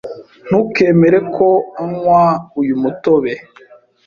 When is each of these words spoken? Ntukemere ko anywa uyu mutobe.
Ntukemere 0.47 1.17
ko 1.35 1.47
anywa 1.83 2.23
uyu 2.59 2.75
mutobe. 2.81 3.33